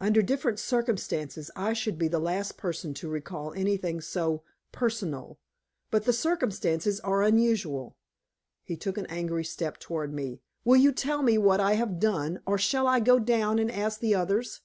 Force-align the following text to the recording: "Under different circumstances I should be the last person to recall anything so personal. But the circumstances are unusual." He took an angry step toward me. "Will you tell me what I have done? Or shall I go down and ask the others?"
"Under 0.00 0.22
different 0.22 0.58
circumstances 0.58 1.50
I 1.54 1.74
should 1.74 1.98
be 1.98 2.08
the 2.08 2.18
last 2.18 2.56
person 2.56 2.94
to 2.94 3.10
recall 3.10 3.52
anything 3.52 4.00
so 4.00 4.42
personal. 4.72 5.38
But 5.90 6.06
the 6.06 6.14
circumstances 6.14 6.98
are 7.00 7.20
unusual." 7.22 7.98
He 8.64 8.78
took 8.78 8.96
an 8.96 9.04
angry 9.10 9.44
step 9.44 9.76
toward 9.78 10.14
me. 10.14 10.40
"Will 10.64 10.76
you 10.78 10.92
tell 10.92 11.20
me 11.20 11.36
what 11.36 11.60
I 11.60 11.74
have 11.74 12.00
done? 12.00 12.40
Or 12.46 12.56
shall 12.56 12.86
I 12.86 13.00
go 13.00 13.18
down 13.18 13.58
and 13.58 13.70
ask 13.70 14.00
the 14.00 14.14
others?" 14.14 14.62